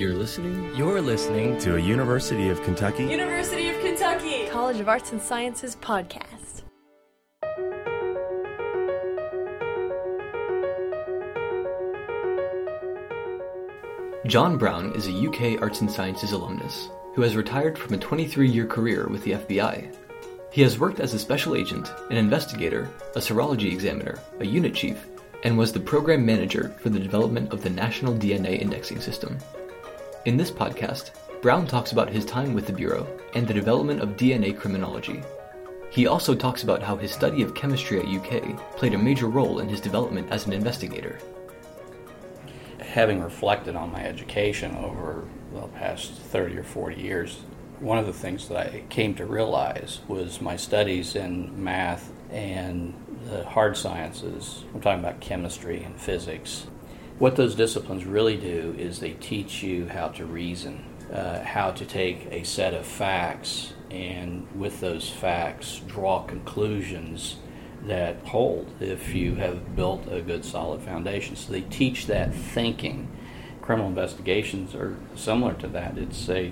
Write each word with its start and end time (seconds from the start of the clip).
You're 0.00 0.14
listening 0.14 0.74
You're 0.74 1.02
listening 1.02 1.58
to 1.58 1.76
a 1.76 1.78
University 1.78 2.48
of 2.48 2.62
Kentucky 2.62 3.04
University 3.04 3.68
of 3.68 3.78
Kentucky 3.80 4.48
College 4.48 4.80
of 4.80 4.88
Arts 4.88 5.12
and 5.12 5.20
Sciences 5.20 5.76
podcast. 5.76 6.62
John 14.26 14.56
Brown 14.56 14.90
is 14.94 15.06
a 15.06 15.12
UK 15.12 15.60
Arts 15.60 15.82
and 15.82 15.90
Sciences 15.90 16.32
alumnus 16.32 16.88
who 17.14 17.20
has 17.20 17.36
retired 17.36 17.78
from 17.78 17.92
a 17.92 17.98
23 17.98 18.48
year 18.48 18.66
career 18.66 19.06
with 19.06 19.22
the 19.22 19.32
FBI. 19.32 19.94
He 20.50 20.62
has 20.62 20.78
worked 20.78 21.00
as 21.00 21.12
a 21.12 21.18
special 21.18 21.54
agent, 21.54 21.92
an 22.08 22.16
investigator, 22.16 22.88
a 23.16 23.18
serology 23.18 23.70
examiner, 23.70 24.18
a 24.38 24.46
unit 24.46 24.74
chief, 24.74 25.06
and 25.44 25.58
was 25.58 25.74
the 25.74 25.80
program 25.80 26.24
manager 26.24 26.74
for 26.80 26.88
the 26.88 26.98
development 26.98 27.52
of 27.52 27.62
the 27.62 27.68
National 27.68 28.14
DNA 28.14 28.58
Indexing 28.62 29.02
System. 29.02 29.36
In 30.26 30.36
this 30.36 30.50
podcast, 30.50 31.12
Brown 31.40 31.66
talks 31.66 31.92
about 31.92 32.10
his 32.10 32.26
time 32.26 32.52
with 32.52 32.66
the 32.66 32.74
Bureau 32.74 33.06
and 33.34 33.48
the 33.48 33.54
development 33.54 34.02
of 34.02 34.18
DNA 34.18 34.54
criminology. 34.54 35.22
He 35.90 36.06
also 36.06 36.34
talks 36.34 36.62
about 36.62 36.82
how 36.82 36.94
his 36.96 37.10
study 37.10 37.42
of 37.42 37.54
chemistry 37.54 37.98
at 37.98 38.06
UK 38.06 38.54
played 38.76 38.92
a 38.92 38.98
major 38.98 39.28
role 39.28 39.60
in 39.60 39.68
his 39.68 39.80
development 39.80 40.30
as 40.30 40.46
an 40.46 40.52
investigator. 40.52 41.18
having 42.80 43.22
reflected 43.22 43.76
on 43.76 43.92
my 43.92 44.04
education 44.04 44.76
over 44.76 45.26
the 45.54 45.62
past 45.68 46.12
30 46.12 46.58
or 46.58 46.64
40 46.64 47.00
years, 47.00 47.38
one 47.78 47.96
of 47.98 48.04
the 48.04 48.12
things 48.12 48.48
that 48.48 48.58
I 48.58 48.82
came 48.90 49.14
to 49.14 49.24
realize 49.24 50.00
was 50.06 50.40
my 50.42 50.56
studies 50.56 51.16
in 51.16 51.62
math 51.62 52.12
and 52.30 52.92
the 53.30 53.44
hard 53.44 53.76
sciences. 53.76 54.64
I'm 54.74 54.80
talking 54.80 55.00
about 55.00 55.20
chemistry 55.20 55.82
and 55.82 55.98
physics. 55.98 56.66
What 57.20 57.36
those 57.36 57.54
disciplines 57.54 58.06
really 58.06 58.38
do 58.38 58.74
is 58.78 58.98
they 58.98 59.12
teach 59.12 59.62
you 59.62 59.86
how 59.86 60.08
to 60.08 60.24
reason, 60.24 60.82
uh, 61.12 61.44
how 61.44 61.70
to 61.70 61.84
take 61.84 62.26
a 62.30 62.44
set 62.44 62.72
of 62.72 62.86
facts 62.86 63.74
and 63.90 64.46
with 64.58 64.80
those 64.80 65.10
facts 65.10 65.82
draw 65.86 66.22
conclusions 66.22 67.36
that 67.84 68.16
hold 68.24 68.72
if 68.80 69.14
you 69.14 69.34
have 69.34 69.76
built 69.76 70.10
a 70.10 70.22
good 70.22 70.46
solid 70.46 70.80
foundation. 70.80 71.36
So 71.36 71.52
they 71.52 71.60
teach 71.60 72.06
that 72.06 72.32
thinking. 72.32 73.06
Criminal 73.60 73.90
investigations 73.90 74.74
are 74.74 74.96
similar 75.14 75.52
to 75.56 75.68
that. 75.68 75.98
It's 75.98 76.26
a 76.30 76.50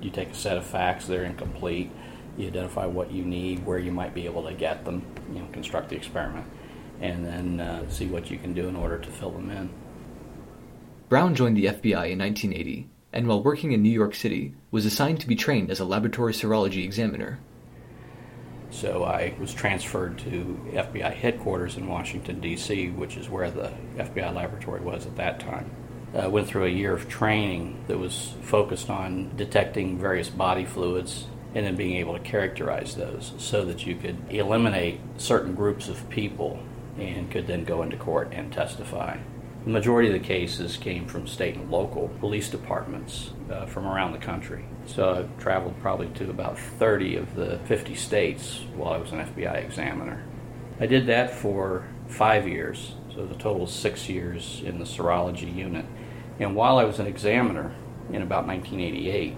you 0.00 0.10
take 0.10 0.30
a 0.30 0.34
set 0.34 0.56
of 0.56 0.66
facts, 0.66 1.06
they're 1.06 1.22
incomplete. 1.22 1.92
You 2.36 2.48
identify 2.48 2.86
what 2.86 3.12
you 3.12 3.22
need, 3.22 3.64
where 3.64 3.78
you 3.78 3.92
might 3.92 4.14
be 4.14 4.24
able 4.24 4.42
to 4.48 4.52
get 4.52 4.84
them, 4.84 5.04
you 5.32 5.38
know, 5.38 5.46
construct 5.52 5.90
the 5.90 5.96
experiment, 5.96 6.46
and 7.00 7.24
then 7.24 7.60
uh, 7.60 7.88
see 7.88 8.06
what 8.06 8.32
you 8.32 8.38
can 8.38 8.52
do 8.52 8.66
in 8.66 8.74
order 8.74 8.98
to 8.98 9.08
fill 9.08 9.30
them 9.30 9.48
in. 9.48 9.70
Brown 11.12 11.34
joined 11.34 11.58
the 11.58 11.66
FBI 11.66 12.08
in 12.08 12.20
1980 12.20 12.88
and 13.12 13.26
while 13.26 13.42
working 13.42 13.72
in 13.72 13.82
New 13.82 13.90
York 13.90 14.14
City 14.14 14.54
was 14.70 14.86
assigned 14.86 15.20
to 15.20 15.28
be 15.28 15.36
trained 15.36 15.70
as 15.70 15.78
a 15.78 15.84
laboratory 15.84 16.32
serology 16.32 16.84
examiner. 16.84 17.38
So 18.70 19.04
I 19.04 19.34
was 19.38 19.52
transferred 19.52 20.16
to 20.20 20.58
FBI 20.72 21.12
headquarters 21.12 21.76
in 21.76 21.86
Washington, 21.86 22.40
D.C., 22.40 22.88
which 22.92 23.18
is 23.18 23.28
where 23.28 23.50
the 23.50 23.74
FBI 23.98 24.34
laboratory 24.34 24.80
was 24.80 25.04
at 25.04 25.16
that 25.16 25.38
time. 25.38 25.70
I 26.14 26.28
went 26.28 26.48
through 26.48 26.64
a 26.64 26.70
year 26.70 26.94
of 26.94 27.10
training 27.10 27.84
that 27.88 27.98
was 27.98 28.32
focused 28.40 28.88
on 28.88 29.36
detecting 29.36 29.98
various 29.98 30.30
body 30.30 30.64
fluids 30.64 31.26
and 31.54 31.66
then 31.66 31.76
being 31.76 31.98
able 31.98 32.14
to 32.14 32.24
characterize 32.24 32.94
those 32.94 33.34
so 33.36 33.66
that 33.66 33.84
you 33.84 33.96
could 33.96 34.16
eliminate 34.30 34.98
certain 35.18 35.54
groups 35.54 35.90
of 35.90 36.08
people 36.08 36.58
and 36.96 37.30
could 37.30 37.46
then 37.46 37.64
go 37.64 37.82
into 37.82 37.98
court 37.98 38.30
and 38.32 38.50
testify. 38.50 39.18
The 39.64 39.70
majority 39.70 40.08
of 40.08 40.14
the 40.14 40.26
cases 40.26 40.76
came 40.76 41.06
from 41.06 41.28
state 41.28 41.54
and 41.54 41.70
local 41.70 42.08
police 42.18 42.48
departments 42.48 43.30
uh, 43.48 43.66
from 43.66 43.86
around 43.86 44.10
the 44.10 44.18
country. 44.18 44.64
So 44.86 45.14
I 45.14 45.40
traveled 45.40 45.80
probably 45.80 46.08
to 46.08 46.30
about 46.30 46.58
30 46.58 47.16
of 47.16 47.34
the 47.36 47.60
50 47.66 47.94
states 47.94 48.64
while 48.74 48.92
I 48.92 48.96
was 48.96 49.12
an 49.12 49.20
FBI 49.20 49.64
examiner. 49.64 50.24
I 50.80 50.86
did 50.86 51.06
that 51.06 51.32
for 51.32 51.86
five 52.08 52.48
years, 52.48 52.96
so 53.14 53.24
the 53.24 53.36
total 53.36 53.68
six 53.68 54.08
years 54.08 54.62
in 54.64 54.80
the 54.80 54.84
serology 54.84 55.54
unit. 55.54 55.86
And 56.40 56.56
while 56.56 56.78
I 56.78 56.84
was 56.84 56.98
an 56.98 57.06
examiner 57.06 57.72
in 58.12 58.22
about 58.22 58.48
1988, 58.48 59.36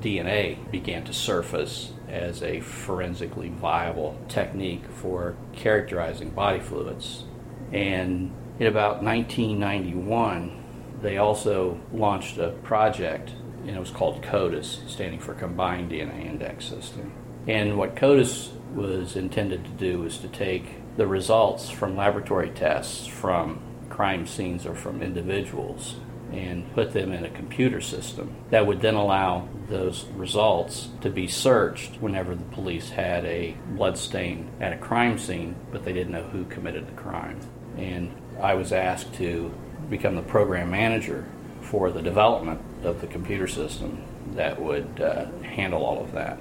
DNA 0.00 0.70
began 0.72 1.04
to 1.04 1.12
surface 1.12 1.92
as 2.08 2.42
a 2.42 2.60
forensically 2.60 3.50
viable 3.50 4.18
technique 4.28 4.84
for 4.90 5.36
characterizing 5.52 6.30
body 6.30 6.58
fluids. 6.58 7.24
And 7.72 8.32
in 8.60 8.66
about 8.66 9.02
1991, 9.02 10.52
they 11.00 11.16
also 11.16 11.80
launched 11.92 12.36
a 12.36 12.50
project, 12.62 13.30
and 13.66 13.70
it 13.70 13.80
was 13.80 13.90
called 13.90 14.22
CODIS, 14.22 14.82
standing 14.86 15.18
for 15.18 15.32
Combined 15.32 15.90
DNA 15.90 16.26
Index 16.26 16.66
System. 16.66 17.10
And 17.48 17.78
what 17.78 17.96
CODIS 17.96 18.50
was 18.74 19.16
intended 19.16 19.64
to 19.64 19.70
do 19.70 20.00
was 20.00 20.18
to 20.18 20.28
take 20.28 20.96
the 20.98 21.06
results 21.06 21.70
from 21.70 21.96
laboratory 21.96 22.50
tests 22.50 23.06
from 23.06 23.62
crime 23.88 24.26
scenes 24.26 24.66
or 24.66 24.74
from 24.74 25.02
individuals 25.02 25.96
and 26.30 26.70
put 26.74 26.92
them 26.92 27.12
in 27.12 27.24
a 27.24 27.30
computer 27.30 27.80
system 27.80 28.36
that 28.50 28.66
would 28.66 28.82
then 28.82 28.94
allow 28.94 29.48
those 29.68 30.04
results 30.14 30.90
to 31.00 31.08
be 31.08 31.26
searched 31.26 31.96
whenever 32.00 32.34
the 32.34 32.44
police 32.44 32.90
had 32.90 33.24
a 33.24 33.56
blood 33.68 33.96
stain 33.96 34.50
at 34.60 34.74
a 34.74 34.76
crime 34.76 35.18
scene, 35.18 35.56
but 35.72 35.82
they 35.82 35.94
didn't 35.94 36.12
know 36.12 36.24
who 36.24 36.44
committed 36.44 36.86
the 36.86 36.92
crime. 36.92 37.40
And 37.76 38.12
I 38.40 38.54
was 38.54 38.72
asked 38.72 39.14
to 39.14 39.52
become 39.88 40.16
the 40.16 40.22
program 40.22 40.70
manager 40.70 41.26
for 41.60 41.90
the 41.90 42.02
development 42.02 42.60
of 42.82 43.00
the 43.00 43.06
computer 43.06 43.46
system 43.46 44.02
that 44.34 44.60
would 44.60 45.00
uh, 45.00 45.26
handle 45.42 45.84
all 45.84 46.02
of 46.02 46.12
that. 46.12 46.38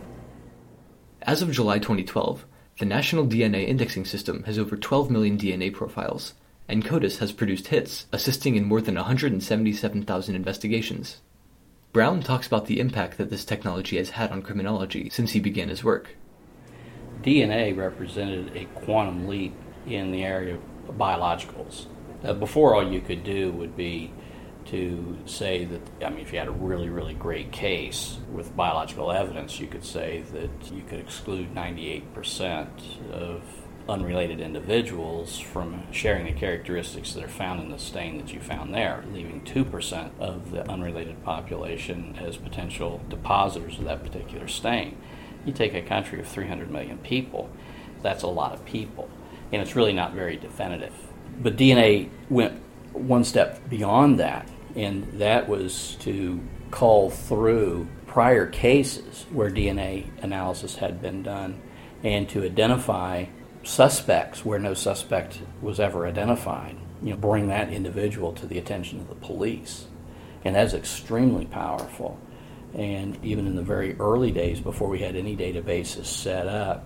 As 1.22 1.42
of 1.42 1.52
July 1.52 1.80
2012, 1.80 2.46
the 2.80 2.86
National 2.86 3.28
DNA 3.28 3.68
Indexing 3.68 4.06
System 4.06 4.44
has 4.44 4.58
over 4.58 4.78
12 4.78 5.12
million 5.12 5.38
DNA 5.38 5.74
profiles, 5.74 6.34
and 6.70 6.86
CODIS 6.86 7.18
has 7.18 7.34
produced 7.34 7.68
hits, 7.68 8.06
assisting 8.14 8.56
in 8.56 8.64
more 8.64 8.80
than 8.80 8.96
177,000 8.96 10.36
investigations. 10.36 11.20
Brown 11.92 12.22
talks 12.22 12.48
about 12.48 12.68
the 12.68 12.80
impact 12.80 13.18
that 13.18 13.30
this 13.30 13.44
technology 13.44 13.98
has 13.98 14.12
had 14.12 14.32
on 14.32 14.44
criminology 14.44 15.10
since 15.10 15.32
he 15.32 15.40
began 15.40 15.68
his 15.68 15.84
work. 15.84 16.16
DNA 17.24 17.76
represented 17.76 18.56
a 18.56 18.66
quantum 18.80 19.28
leap 19.28 19.54
in 19.86 20.12
the 20.12 20.24
area 20.24 20.56
of 20.56 20.62
biologicals. 20.94 21.86
Uh, 22.24 22.34
before, 22.34 22.76
all 22.76 22.92
you 22.92 23.02
could 23.02 23.24
do 23.24 23.52
would 23.52 23.76
be 23.78 24.12
to 24.66 25.18
say 25.26 25.66
that, 25.66 25.82
I 26.04 26.10
mean, 26.10 26.20
if 26.20 26.32
you 26.32 26.40
had 26.40 26.48
a 26.48 26.52
really, 26.52 26.90
really 26.90 27.14
great 27.14 27.52
case 27.52 28.18
with 28.32 28.56
biological 28.56 29.12
evidence, 29.12 29.60
you 29.60 29.68
could 29.68 29.84
say 29.84 30.24
that 30.34 30.72
you 30.72 30.84
could 30.88 31.00
exclude 31.00 31.56
98% 31.56 32.68
of 33.12 33.42
unrelated 33.90 34.40
individuals 34.40 35.40
from 35.40 35.82
sharing 35.92 36.26
the 36.26 36.40
characteristics 36.40 37.14
that 37.14 37.24
are 37.24 37.28
found 37.28 37.60
in 37.60 37.72
the 37.72 37.80
stain 37.80 38.18
that 38.20 38.32
you 38.32 38.40
found 38.40 38.74
there, 38.74 39.04
leaving 39.12 39.42
2% 39.42 40.12
of 40.20 40.52
the 40.52 40.70
unrelated 40.70 41.24
population 41.24 42.16
as 42.22 42.38
potential 42.38 43.02
depositors 43.10 43.80
of 43.80 43.86
that 43.86 44.04
particular 44.04 44.48
stain. 44.48 44.96
You 45.46 45.54
take 45.54 45.74
a 45.74 45.82
country 45.82 46.20
of 46.20 46.28
300 46.28 46.70
million 46.70 47.00
people, 47.00 47.50
that's 48.04 48.24
a 48.24 48.28
lot 48.28 48.54
of 48.54 48.64
people, 48.66 49.10
and 49.52 49.62
it's 49.62 49.76
really 49.76 49.94
not 49.94 50.14
very 50.14 50.38
definitive. 50.38 50.94
But 51.42 51.58
DNA 51.58 52.10
went 52.30 52.60
one 52.94 53.24
step 53.24 53.70
beyond 53.70 54.20
that, 54.20 54.50
and 54.76 55.04
that 55.20 55.48
was 55.48 55.96
to 56.02 56.40
call 56.72 57.10
through 57.10 57.88
prior 58.08 58.46
cases 58.48 59.26
where 59.32 59.50
DNA 59.50 60.06
analysis 60.24 60.76
had 60.76 61.02
been 61.02 61.24
done 61.24 61.62
and 62.04 62.28
to 62.30 62.44
identify 62.44 63.26
suspects 63.64 64.46
where 64.46 64.60
no 64.60 64.74
suspect 64.74 65.42
was 65.62 65.80
ever 65.80 66.08
identified. 66.08 66.76
You 67.02 67.12
know, 67.12 67.18
bring 67.18 67.48
that 67.48 67.72
individual 67.72 68.34
to 68.34 68.46
the 68.46 68.58
attention 68.58 69.00
of 69.00 69.08
the 69.10 69.16
police. 69.16 69.86
And 70.44 70.56
that's 70.56 70.74
extremely 70.74 71.46
powerful. 71.46 72.20
And 72.74 73.18
even 73.24 73.48
in 73.48 73.56
the 73.56 73.62
very 73.62 73.96
early 74.00 74.32
days, 74.32 74.60
before 74.60 74.90
we 74.90 75.00
had 75.00 75.16
any 75.16 75.36
databases 75.36 76.06
set 76.06 76.48
up, 76.48 76.86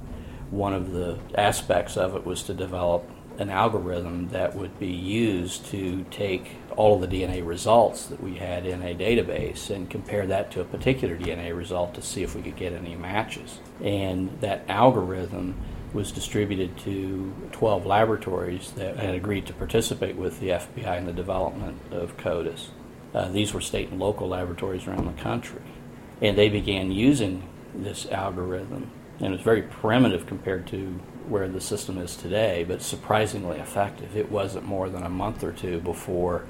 one 0.54 0.74
of 0.74 0.92
the 0.92 1.18
aspects 1.36 1.98
of 1.98 2.16
it 2.16 2.26
was 2.26 2.44
to 2.44 2.54
develop 2.54 3.10
an 3.40 3.50
algorithm 3.50 4.30
that 4.30 4.56
would 4.56 4.80
be 4.80 4.88
used 4.88 5.66
to 5.66 6.06
take 6.12 6.52
all 6.76 6.96
of 6.96 7.10
the 7.10 7.24
DNA 7.24 7.46
results 7.46 8.06
that 8.06 8.22
we 8.22 8.36
had 8.36 8.66
in 8.66 8.82
a 8.84 8.94
database 8.94 9.72
and 9.72 9.90
compare 9.90 10.28
that 10.28 10.52
to 10.52 10.62
a 10.62 10.64
particular 10.64 11.18
DNA 11.18 11.56
result 11.56 11.96
to 11.96 12.02
see 12.02 12.22
if 12.22 12.36
we 12.36 12.42
could 12.42 12.56
get 12.56 12.74
any 12.74 12.96
matches. 12.96 13.60
And 13.84 14.40
that 14.42 14.64
algorithm 14.70 15.56
was 15.94 16.12
distributed 16.12 16.78
to 16.80 17.34
12 17.52 17.86
laboratories 17.86 18.72
that 18.72 18.98
had 18.98 19.16
agreed 19.16 19.48
to 19.48 19.54
participate 19.54 20.16
with 20.16 20.40
the 20.40 20.50
FBI 20.50 20.98
in 20.98 21.06
the 21.06 21.14
development 21.14 21.80
of 21.92 22.18
CODIS. 22.18 22.70
Uh, 23.14 23.30
these 23.30 23.54
were 23.54 23.62
state 23.62 23.90
and 23.90 24.00
local 24.00 24.28
laboratories 24.28 24.88
around 24.88 25.06
the 25.06 25.22
country. 25.22 25.62
And 26.22 26.38
they 26.38 26.50
began 26.50 26.92
using 26.92 27.48
this 27.76 28.08
algorithm. 28.08 28.92
And 29.24 29.34
it 29.34 29.38
was 29.38 29.42
very 29.42 29.62
primitive 29.62 30.28
compared 30.28 30.68
to 30.68 31.00
where 31.30 31.48
the 31.48 31.62
system 31.62 31.98
is 31.98 32.18
today, 32.18 32.66
but 32.68 32.82
surprisingly 32.82 33.58
effective. 33.58 34.18
It 34.18 34.30
wasn't 34.30 34.66
more 34.66 34.90
than 34.90 35.04
a 35.04 35.10
month 35.10 35.46
or 35.46 35.54
two 35.54 35.80
before 35.80 36.46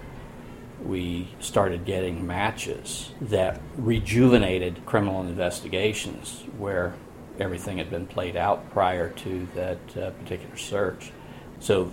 we 0.84 1.28
started 1.40 1.86
getting 1.86 2.26
matches 2.26 3.12
that 3.22 3.62
rejuvenated 3.78 4.84
criminal 4.88 5.22
investigations 5.22 6.46
where 6.58 6.96
everything 7.40 7.78
had 7.78 7.92
been 7.92 8.08
played 8.08 8.36
out 8.36 8.68
prior 8.72 9.10
to 9.10 9.48
that 9.54 9.78
uh, 9.96 10.10
particular 10.10 10.58
search. 10.58 11.12
So 11.60 11.92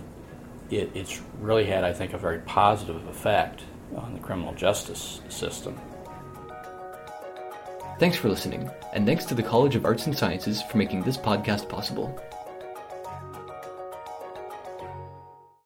it, 0.71 0.89
it's 0.95 1.21
really 1.39 1.65
had, 1.65 1.83
I 1.83 1.93
think, 1.93 2.13
a 2.13 2.17
very 2.17 2.39
positive 2.39 3.07
effect 3.07 3.61
on 3.95 4.15
the 4.15 4.19
criminal 4.19 4.55
justice 4.55 5.21
system. 5.29 5.79
Thanks 8.01 8.17
for 8.17 8.29
listening, 8.29 8.67
and 8.93 9.05
thanks 9.05 9.25
to 9.25 9.35
the 9.35 9.43
College 9.43 9.75
of 9.75 9.85
Arts 9.85 10.07
and 10.07 10.17
Sciences 10.17 10.63
for 10.63 10.77
making 10.77 11.03
this 11.03 11.17
podcast 11.17 11.69
possible. 11.69 12.11